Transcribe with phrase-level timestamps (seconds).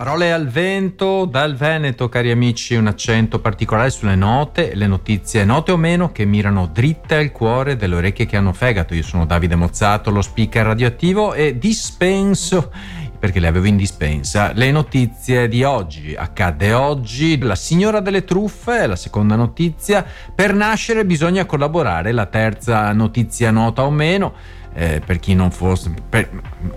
[0.00, 5.72] Parole al vento, dal Veneto, cari amici, un accento particolare sulle note, le notizie note
[5.72, 8.94] o meno che mirano dritte al cuore delle orecchie che hanno fegato.
[8.94, 12.72] Io sono Davide Mozzato, lo speaker radioattivo e dispenso
[13.18, 14.52] perché le avevo in dispensa.
[14.54, 16.14] Le notizie di oggi.
[16.16, 20.02] Accadde oggi la signora delle truffe, la seconda notizia.
[20.34, 24.32] Per nascere bisogna collaborare, la terza notizia nota o meno
[24.72, 26.28] eh, per chi non fosse, per,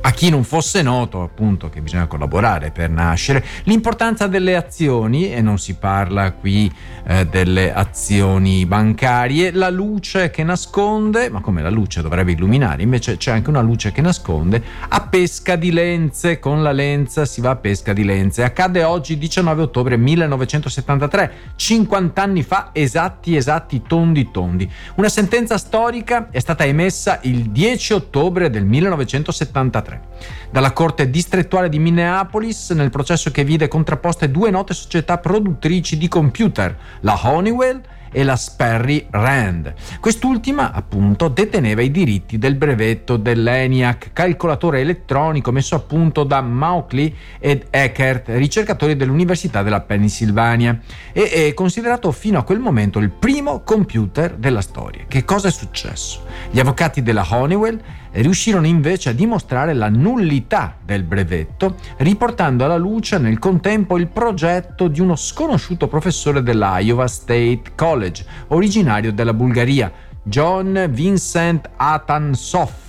[0.01, 5.41] a chi non fosse noto appunto che bisogna collaborare per nascere, l'importanza delle azioni, e
[5.41, 6.71] non si parla qui
[7.05, 13.17] eh, delle azioni bancarie, la luce che nasconde, ma come la luce dovrebbe illuminare, invece
[13.17, 17.51] c'è anche una luce che nasconde, a pesca di lenze, con la lenza si va
[17.51, 18.43] a pesca di lenze.
[18.43, 24.69] Accade oggi 19 ottobre 1973, 50 anni fa, esatti, esatti, tondi, tondi.
[24.95, 30.01] Una sentenza storica è stata emessa il 10 10 ottobre del 1973
[30.49, 36.07] dalla Corte distrettuale di Minneapolis nel processo che vide contrapposte due note società produttrici di
[36.07, 37.81] computer, la Honeywell
[38.13, 39.73] e la Sperry Rand.
[39.99, 47.13] Quest'ultima, appunto, deteneva i diritti del brevetto dell'ENIAC, calcolatore elettronico messo a punto da Mauchly
[47.39, 50.79] ed Eckert, ricercatori dell'Università della Pennsylvania,
[51.11, 55.03] e è considerato fino a quel momento il primo computer della storia.
[55.07, 56.25] Che cosa è successo?
[56.51, 57.81] Gli avvocati della Honeywell
[58.21, 64.87] riuscirono invece a dimostrare la nullità del brevetto, riportando alla luce nel contempo il progetto
[64.87, 69.91] di uno sconosciuto professore dell'Iowa State College, originario della Bulgaria,
[70.23, 72.82] John Vincent Atansov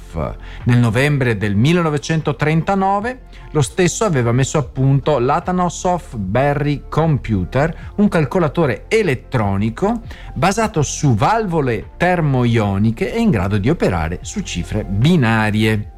[0.65, 3.20] nel novembre del 1939
[3.51, 10.01] lo stesso aveva messo a punto l'Atanasoff Berry Computer, un calcolatore elettronico
[10.35, 15.92] basato su valvole termoioniche e in grado di operare su cifre binarie.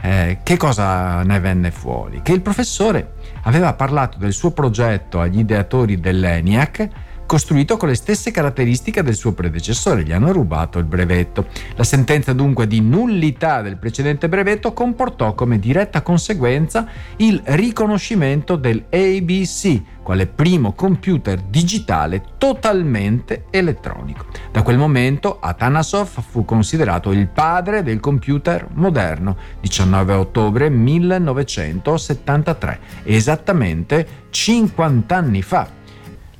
[0.00, 2.20] Eh, che cosa ne venne fuori?
[2.22, 6.88] Che il professore aveva parlato del suo progetto agli ideatori dell'ENIAC
[7.28, 11.48] costruito con le stesse caratteristiche del suo predecessore, gli hanno rubato il brevetto.
[11.76, 18.86] La sentenza dunque di nullità del precedente brevetto comportò come diretta conseguenza il riconoscimento del
[18.90, 24.24] ABC quale primo computer digitale totalmente elettronico.
[24.50, 34.08] Da quel momento Atanasov fu considerato il padre del computer moderno, 19 ottobre 1973, esattamente
[34.30, 35.77] 50 anni fa.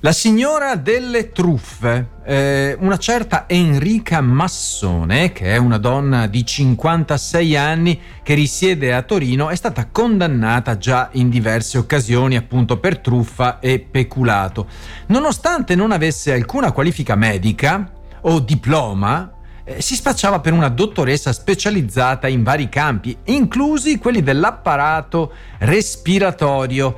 [0.02, 7.56] La signora delle truffe, eh, una certa Enrica Massone, che è una donna di 56
[7.56, 13.58] anni che risiede a Torino, è stata condannata già in diverse occasioni appunto per truffa
[13.58, 14.68] e peculato.
[15.06, 19.32] Nonostante non avesse alcuna qualifica medica o diploma,
[19.68, 26.96] eh, si spacciava per una dottoressa specializzata in vari campi, inclusi quelli dell'apparato respiratorio,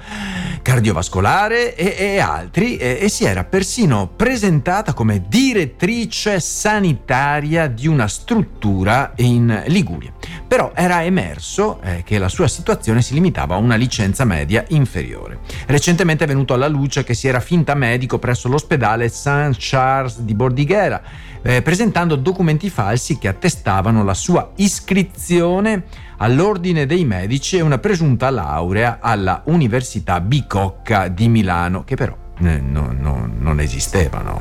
[0.62, 8.06] cardiovascolare e, e altri, e, e si era persino presentata come direttrice sanitaria di una
[8.06, 10.12] struttura in Liguria.
[10.46, 15.40] Però era emerso eh, che la sua situazione si limitava a una licenza media inferiore.
[15.66, 20.34] Recentemente è venuto alla luce che si era finta medico presso l'ospedale Saint Charles di
[20.34, 21.02] Bordighera
[21.42, 22.16] eh, presentando
[22.60, 25.84] documenti falsi che attestavano la sua iscrizione
[26.18, 32.60] all'ordine dei medici e una presunta laurea alla Università Bicocca di Milano, che però eh,
[32.60, 34.40] no, no, non esistevano,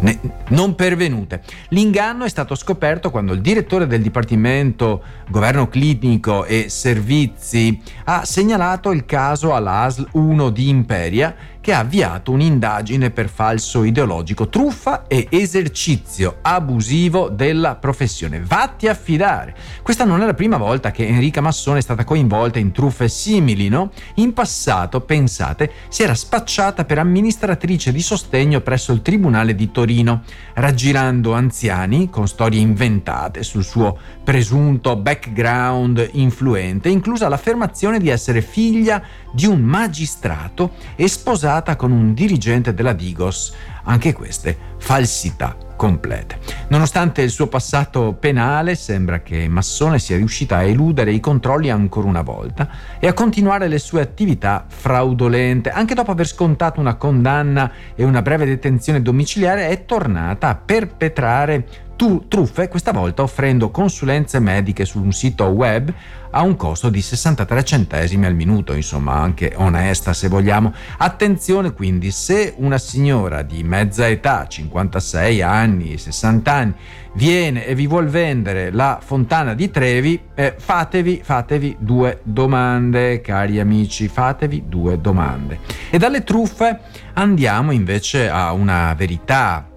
[0.00, 0.18] ne,
[0.48, 1.42] non pervenute.
[1.70, 8.92] L'inganno è stato scoperto quando il direttore del Dipartimento Governo Clinico e Servizi ha segnalato
[8.92, 15.26] il caso all'ASL 1 di Imperia che ha avviato un'indagine per falso ideologico, truffa e
[15.28, 18.40] esercizio abusivo della professione.
[18.40, 19.54] Vatti a fidare.
[19.82, 23.68] Questa non è la prima volta che Enrica Massone è stata coinvolta in truffe simili,
[23.68, 23.90] no?
[24.14, 30.22] In passato, pensate, si era spacciata per amministratrice di sostegno presso il Tribunale di Torino,
[30.54, 39.02] raggirando anziani con storie inventate sul suo presunto background influente, inclusa l'affermazione di essere figlia
[39.32, 43.52] di un magistrato e sposata con un dirigente della Digos.
[43.84, 46.38] Anche queste falsità complete.
[46.68, 52.06] Nonostante il suo passato penale, sembra che Massone sia riuscita a eludere i controlli ancora
[52.06, 52.68] una volta
[53.00, 55.70] e a continuare le sue attività fraudolente.
[55.70, 61.66] Anche dopo aver scontato una condanna e una breve detenzione domiciliare, è tornata a perpetrare
[62.00, 65.92] tu- truffe, questa volta offrendo consulenze mediche su un sito web
[66.30, 70.72] a un costo di 63 centesimi al minuto, insomma anche onesta se vogliamo.
[70.96, 76.74] Attenzione quindi, se una signora di mezza età, 56 anni, 60 anni,
[77.12, 83.60] viene e vi vuol vendere la fontana di Trevi, eh, fatevi, fatevi due domande, cari
[83.60, 85.58] amici, fatevi due domande.
[85.90, 86.80] E dalle truffe
[87.12, 89.69] andiamo invece a una verità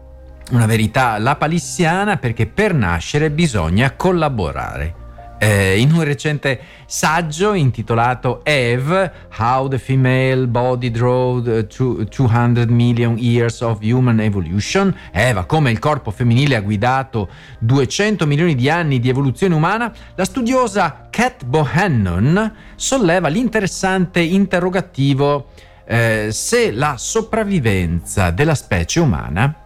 [0.53, 5.01] una verità lapalissiana perché per nascere bisogna collaborare.
[5.39, 13.59] Eh, in un recente saggio intitolato Eve, How the Female Body Drove 200 Million Years
[13.61, 17.27] of Human Evolution, Eva, come il corpo femminile ha guidato
[17.59, 25.47] 200 milioni di anni di evoluzione umana, la studiosa Kat Bohannon solleva l'interessante interrogativo
[25.85, 29.57] eh, se la sopravvivenza della specie umana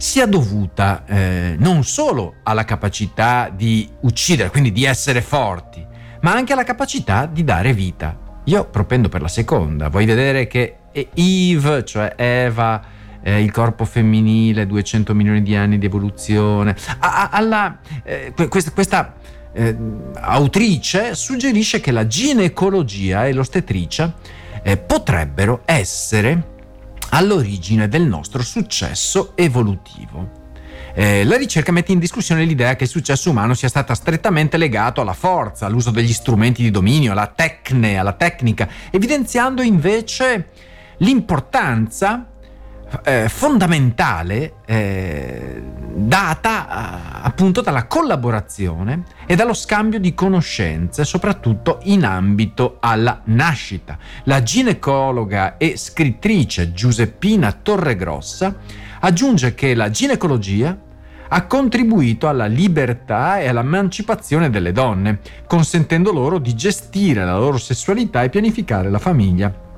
[0.00, 5.86] sia dovuta eh, non solo alla capacità di uccidere, quindi di essere forti,
[6.22, 8.18] ma anche alla capacità di dare vita.
[8.44, 12.82] Io propendo per la seconda, vuoi vedere che Eve, cioè Eva,
[13.22, 18.70] eh, il corpo femminile, 200 milioni di anni di evoluzione, a, a, alla, eh, questa,
[18.70, 19.14] questa
[19.52, 19.76] eh,
[20.14, 24.14] autrice suggerisce che la ginecologia e l'ostetricia
[24.62, 26.49] eh, potrebbero essere
[27.10, 30.38] all'origine del nostro successo evolutivo.
[30.94, 35.00] Eh, la ricerca mette in discussione l'idea che il successo umano sia stato strettamente legato
[35.00, 40.48] alla forza, all'uso degli strumenti di dominio, alla tecne, alla tecnica, evidenziando invece
[40.98, 42.26] l'importanza
[43.04, 45.62] eh, fondamentale eh,
[45.94, 53.98] data eh, appunto dalla collaborazione e dallo scambio di conoscenze, soprattutto in ambito alla nascita.
[54.24, 58.56] La ginecologa e scrittrice Giuseppina Torregrossa
[59.00, 60.76] aggiunge che la ginecologia
[61.32, 68.22] ha contribuito alla libertà e all'emancipazione delle donne, consentendo loro di gestire la loro sessualità
[68.22, 69.68] e pianificare la famiglia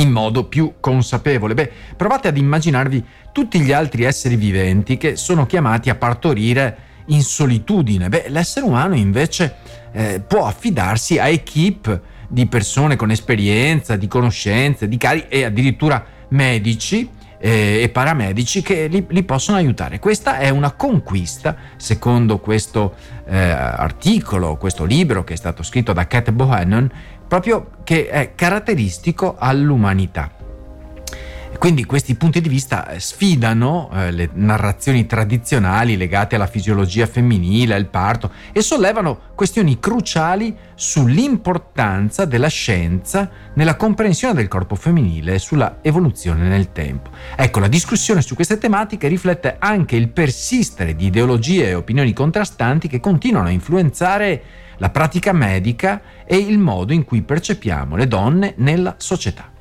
[0.00, 1.54] in modo più consapevole.
[1.54, 7.22] Beh, provate ad immaginarvi tutti gli altri esseri viventi che sono chiamati a partorire in
[7.22, 8.08] solitudine.
[8.08, 9.56] Beh, l'essere umano invece
[9.92, 16.04] eh, può affidarsi a equip di persone con esperienza, di conoscenze, di cari e addirittura
[16.28, 17.08] medici
[17.42, 19.98] eh, e paramedici che li, li, possono aiutare.
[19.98, 22.94] Questa è una conquista, secondo questo
[23.26, 26.90] eh, articolo, questo libro che è stato scritto da Cat Bohannon,
[27.30, 30.32] proprio che è caratteristico all'umanità.
[31.58, 37.74] Quindi questi punti di vista eh, sfidano eh, le narrazioni tradizionali legate alla fisiologia femminile,
[37.74, 45.38] al parto e sollevano questioni cruciali sull'importanza della scienza nella comprensione del corpo femminile e
[45.38, 47.10] sulla evoluzione nel tempo.
[47.36, 52.88] Ecco, la discussione su queste tematiche riflette anche il persistere di ideologie e opinioni contrastanti
[52.88, 54.42] che continuano a influenzare
[54.80, 59.52] la pratica medica e il modo in cui percepiamo le donne nella società.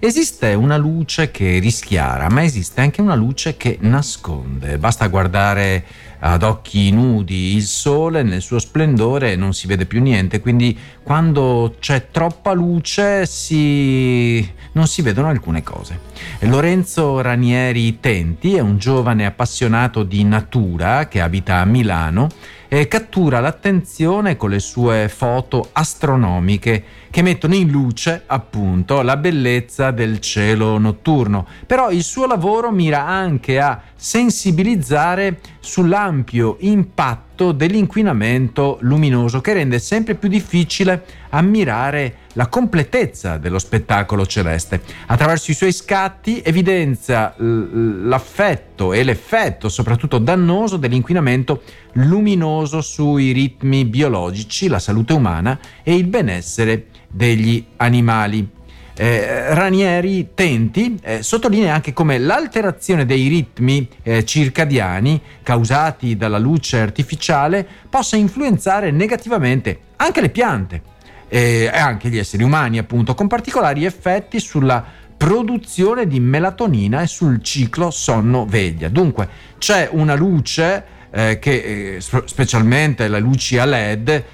[0.00, 4.78] Esiste una luce che rischiara, ma esiste anche una luce che nasconde.
[4.78, 5.84] Basta guardare
[6.20, 11.76] ad occhi nudi il sole nel suo splendore non si vede più niente, quindi quando
[11.80, 14.48] c'è troppa luce si...
[14.72, 15.98] non si vedono alcune cose.
[16.40, 22.28] Lorenzo Ranieri Tenti è un giovane appassionato di natura che abita a Milano
[22.68, 29.90] e cattura l'attenzione con le sue foto astronomiche che mettono in luce appunto la bellezza
[29.90, 31.46] del cielo notturno.
[31.66, 40.14] Però il suo lavoro mira anche a sensibilizzare sull'ampio impatto dell'inquinamento luminoso che rende sempre
[40.14, 44.80] più difficile ammirare la completezza dello spettacolo celeste.
[45.06, 54.68] Attraverso i suoi scatti evidenzia l'affetto e l'effetto soprattutto dannoso dell'inquinamento luminoso sui ritmi biologici,
[54.68, 58.56] la salute umana e il benessere degli animali.
[59.00, 66.80] Eh, Ranieri Tenti eh, sottolinea anche come l'alterazione dei ritmi eh, circadiani causati dalla luce
[66.80, 70.82] artificiale possa influenzare negativamente anche le piante
[71.28, 74.84] e anche gli esseri umani, appunto, con particolari effetti sulla
[75.16, 78.88] produzione di melatonina e sul ciclo sonno-veglia.
[78.88, 79.28] Dunque
[79.58, 84.24] c'è una luce eh, che, eh, specialmente le luci a LED,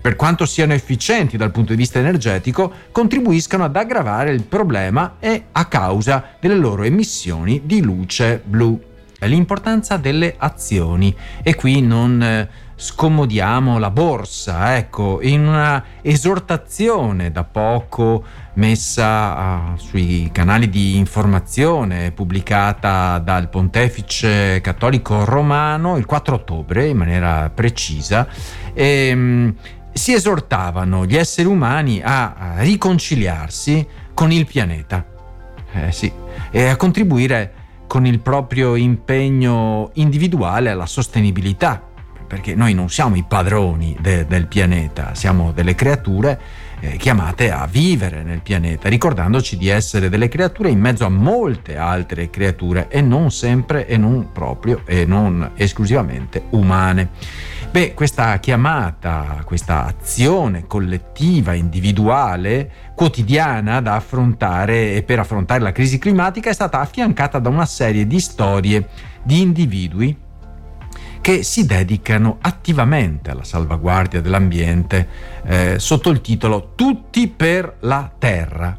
[0.00, 5.44] per quanto siano efficienti dal punto di vista energetico, contribuiscono ad aggravare il problema e
[5.52, 8.80] a causa delle loro emissioni di luce blu.
[9.20, 12.48] l'importanza delle azioni e qui non eh,
[12.80, 22.12] scomodiamo la borsa, ecco, in una esortazione da poco messa uh, sui canali di informazione
[22.12, 28.28] pubblicata dal pontefice cattolico romano il 4 ottobre in maniera precisa.
[28.72, 29.54] E, um,
[29.92, 35.04] si esortavano gli esseri umani a, riconciliarsi con il pianeta
[35.72, 36.10] eh, sì,
[36.52, 37.54] e a contribuire
[37.88, 41.87] con il proprio impegno individuale alla sostenibilità,
[42.28, 46.38] perché noi non siamo i padroni de, del pianeta, siamo delle creature
[46.80, 51.76] eh, chiamate a vivere nel pianeta, ricordandoci di essere delle creature in mezzo a molte
[51.76, 57.10] altre creature e non sempre e non proprio e non esclusivamente umane.
[57.70, 65.98] Beh, questa chiamata, questa azione collettiva, individuale, quotidiana da affrontare e per affrontare la crisi
[65.98, 68.88] climatica è stata affiancata da una serie di storie
[69.22, 70.16] di individui
[71.28, 75.06] che si dedicano attivamente alla salvaguardia dell'ambiente
[75.44, 78.74] eh, sotto il titolo Tutti per la Terra.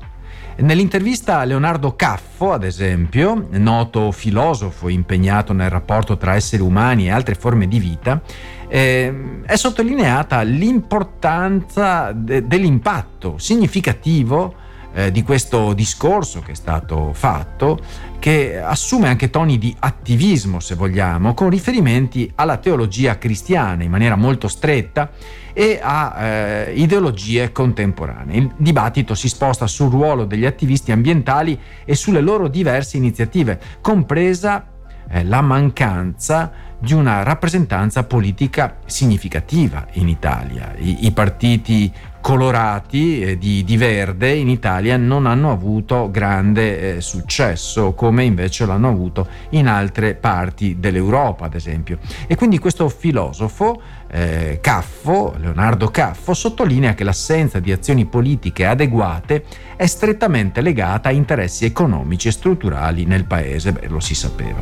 [0.56, 7.12] Nell'intervista a Leonardo Caffo, ad esempio, noto filosofo impegnato nel rapporto tra esseri umani e
[7.12, 8.20] altre forme di vita,
[8.68, 14.56] eh, è sottolineata l'importanza de- dell'impatto significativo
[14.94, 17.80] eh, di questo discorso che è stato fatto,
[18.20, 24.16] che assume anche toni di attivismo, se vogliamo, con riferimenti alla teologia cristiana in maniera
[24.16, 25.12] molto stretta
[25.54, 28.38] e a eh, ideologie contemporanee.
[28.38, 34.68] Il dibattito si sposta sul ruolo degli attivisti ambientali e sulle loro diverse iniziative, compresa
[35.10, 40.74] eh, la mancanza di una rappresentanza politica significativa in Italia.
[40.78, 41.92] I, i partiti
[42.30, 48.68] colorati eh, di, di, verde in Italia non hanno avuto grande eh, successo come invece
[48.68, 53.82] l'hanno avuto in altre parti dell'Europa ad esempio e quindi questo filosofo
[54.12, 59.44] eh, Caffo, Leonardo Caffo sottolinea che l'assenza di azioni politiche adeguate
[59.76, 64.62] è strettamente legata a interessi economici e strutturali nel paese, beh lo si sapeva.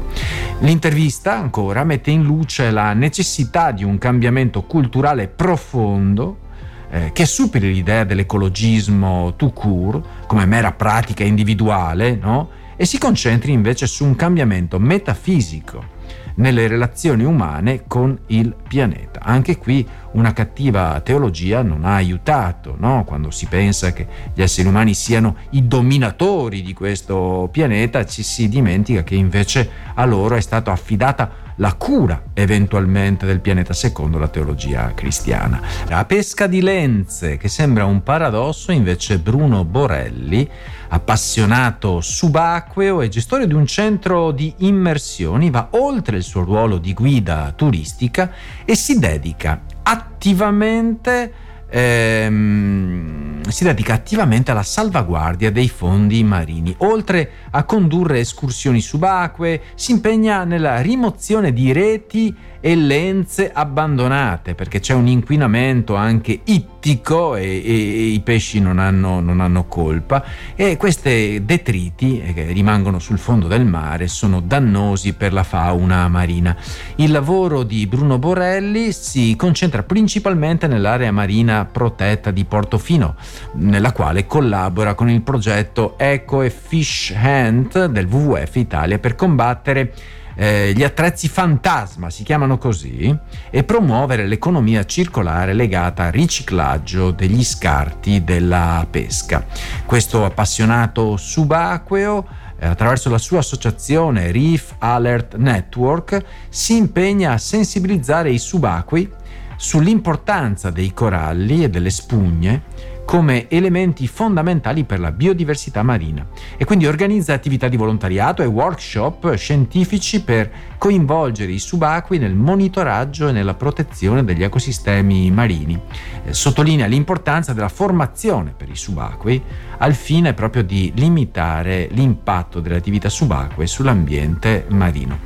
[0.59, 6.45] L'intervista ancora mette in luce la necessità di un cambiamento culturale profondo
[6.89, 12.50] eh, che superi l'idea dell'ecologismo tout court come mera pratica individuale no?
[12.75, 15.96] e si concentri invece su un cambiamento metafisico
[16.38, 19.22] nelle relazioni umane con il pianeta.
[19.24, 23.03] Anche qui una cattiva teologia non ha aiutato, no?
[23.06, 28.48] quando si pensa che gli esseri umani siano i dominatori di questo pianeta, ci si
[28.48, 34.27] dimentica che invece a loro è stata affidata la cura eventualmente del pianeta secondo la
[34.27, 35.61] teologia cristiana.
[35.87, 40.47] La pesca di lenze, che sembra un paradosso, invece Bruno Borelli,
[40.89, 46.93] appassionato subacqueo e gestore di un centro di immersioni, va oltre il suo ruolo di
[46.93, 48.31] guida turistica
[48.63, 51.33] e si dedica attivamente
[51.69, 56.74] ehm, si dedica attivamente alla salvaguardia dei fondi marini.
[56.80, 64.80] Oltre a condurre escursioni subacquee, si impegna nella rimozione di reti e lenze abbandonate, perché
[64.80, 70.24] c'è un inquinamento anche ittico e, e, e i pesci non hanno, non hanno, colpa
[70.56, 76.08] e questi detriti eh, che rimangono sul fondo del mare sono dannosi per la fauna
[76.08, 76.56] marina.
[76.96, 83.15] Il lavoro di Bruno Borelli si concentra principalmente nell'area marina protetta di Portofino,
[83.53, 89.94] nella quale collabora con il progetto Eco e Fish Hunt del WWF Italia per combattere
[90.39, 93.15] eh, gli attrezzi fantasma, si chiamano così,
[93.50, 99.44] e promuovere l'economia circolare legata al riciclaggio degli scarti della pesca.
[99.86, 102.27] Questo appassionato subacqueo
[102.60, 109.10] eh, attraverso la sua associazione Reef Alert Network si impegna a sensibilizzare i subacquei
[109.56, 112.62] sull'importanza dei coralli e delle spugne
[113.07, 119.33] come elementi fondamentali per la biodiversità marina e quindi organizza attività di volontariato e workshop
[119.35, 125.79] scientifici per coinvolgere i subacquei nel monitoraggio e nella protezione degli ecosistemi marini.
[126.25, 129.41] Eh, sottolinea l'importanza della formazione per i subacquei
[129.77, 135.17] al fine proprio di limitare l'impatto delle attività subacquee sull'ambiente marino.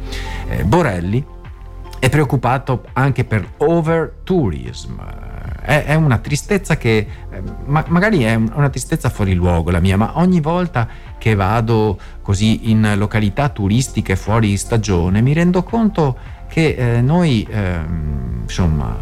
[0.48, 1.26] Eh, Borelli
[1.98, 5.31] è preoccupato anche per overtourism
[5.62, 9.98] è, è una tristezza che eh, ma, magari è una tristezza fuori luogo la mia,
[9.98, 10.88] ma ogni volta
[11.18, 17.80] che vado così in località turistiche fuori stagione mi rendo conto che eh, noi eh,
[18.42, 18.98] insomma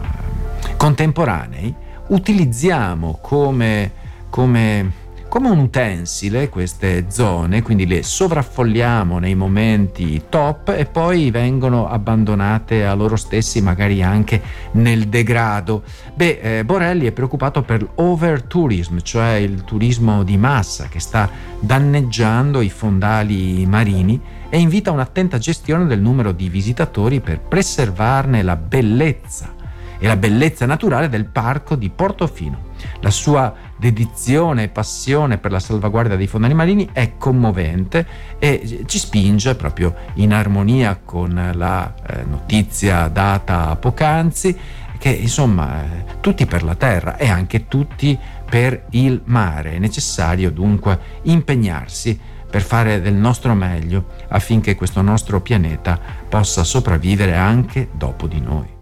[0.78, 1.74] contemporanei
[2.08, 3.92] utilizziamo come,
[4.30, 4.92] come
[5.30, 12.84] come un utensile queste zone, quindi le sovraffolliamo nei momenti top e poi vengono abbandonate
[12.84, 15.84] a loro stessi, magari anche nel degrado.
[16.16, 22.60] Beh, eh, Borelli è preoccupato per l'overtourism, cioè il turismo di massa che sta danneggiando
[22.62, 24.20] i fondali marini
[24.50, 29.58] e invita un'attenta gestione del numero di visitatori per preservarne la bellezza
[30.00, 32.68] e la bellezza naturale del parco di Portofino.
[33.02, 38.06] La sua dedizione e passione per la salvaguardia dei fondali marini è commovente
[38.40, 44.58] e ci spinge proprio in armonia con la eh, notizia data poc'anzi
[44.98, 48.18] che insomma eh, tutti per la terra e anche tutti
[48.50, 49.74] per il mare.
[49.74, 57.36] È necessario dunque impegnarsi per fare del nostro meglio affinché questo nostro pianeta possa sopravvivere
[57.36, 58.79] anche dopo di noi.